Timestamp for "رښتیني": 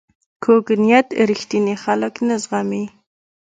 1.29-1.75